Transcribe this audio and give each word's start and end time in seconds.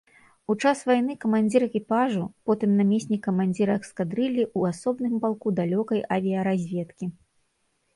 У 0.53 0.53
час 0.61 0.79
вайны 0.91 1.15
камандзір 1.25 1.65
экіпажу, 1.67 2.23
потым 2.51 2.71
намеснік 2.81 3.21
камандзіра 3.29 3.79
эскадрыллі 3.83 4.43
ў 4.57 4.75
асобным 4.75 5.15
палку 5.25 5.47
далёкай 5.65 5.99
авіяразведкі. 6.21 7.17